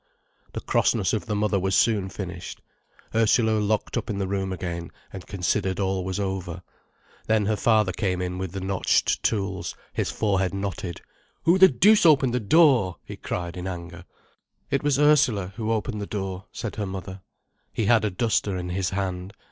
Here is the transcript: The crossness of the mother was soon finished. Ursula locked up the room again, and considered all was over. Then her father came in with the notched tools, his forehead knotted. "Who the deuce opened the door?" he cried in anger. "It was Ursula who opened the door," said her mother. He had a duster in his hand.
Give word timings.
The 0.53 0.61
crossness 0.61 1.13
of 1.13 1.27
the 1.27 1.35
mother 1.35 1.59
was 1.59 1.75
soon 1.75 2.09
finished. 2.09 2.59
Ursula 3.13 3.59
locked 3.59 3.95
up 3.97 4.07
the 4.07 4.27
room 4.27 4.51
again, 4.51 4.89
and 5.13 5.27
considered 5.27 5.79
all 5.79 6.03
was 6.03 6.19
over. 6.19 6.63
Then 7.27 7.45
her 7.45 7.55
father 7.55 7.91
came 7.91 8.19
in 8.19 8.39
with 8.39 8.53
the 8.53 8.61
notched 8.61 9.21
tools, 9.21 9.75
his 9.93 10.09
forehead 10.09 10.55
knotted. 10.55 11.01
"Who 11.43 11.59
the 11.59 11.67
deuce 11.67 12.03
opened 12.03 12.33
the 12.33 12.39
door?" 12.39 12.95
he 13.05 13.15
cried 13.15 13.55
in 13.55 13.67
anger. 13.67 14.05
"It 14.71 14.81
was 14.81 14.97
Ursula 14.97 15.53
who 15.55 15.71
opened 15.71 16.01
the 16.01 16.07
door," 16.07 16.45
said 16.51 16.77
her 16.77 16.87
mother. 16.87 17.21
He 17.71 17.85
had 17.85 18.03
a 18.03 18.09
duster 18.09 18.57
in 18.57 18.69
his 18.69 18.89
hand. 18.89 19.33